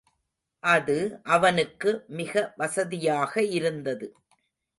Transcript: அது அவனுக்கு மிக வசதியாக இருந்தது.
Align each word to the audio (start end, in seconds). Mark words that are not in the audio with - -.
அது 0.63 0.95
அவனுக்கு 1.27 1.89
மிக 2.13 2.33
வசதியாக 2.57 3.43
இருந்தது. 3.51 4.07